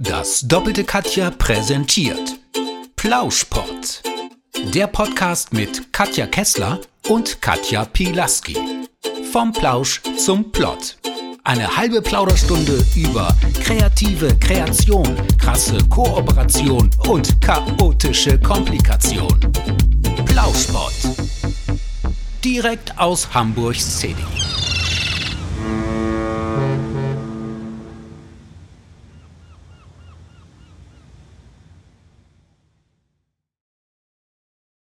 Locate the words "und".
7.08-7.42, 17.08-17.40